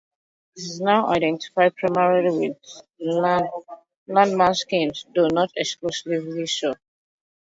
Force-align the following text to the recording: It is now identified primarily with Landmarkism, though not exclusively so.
It 0.55 0.61
is 0.61 0.81
now 0.81 1.09
identified 1.09 1.75
primarily 1.75 2.31
with 2.31 2.85
Landmarkism, 4.09 5.05
though 5.13 5.27
not 5.27 5.51
exclusively 5.55 6.47
so. 6.47 6.73